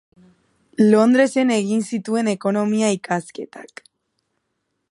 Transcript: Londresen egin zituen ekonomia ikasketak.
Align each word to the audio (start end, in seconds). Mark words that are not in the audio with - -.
Londresen 0.93 1.51
egin 1.55 1.83
zituen 1.89 2.31
ekonomia 2.33 2.89
ikasketak. 2.95 3.85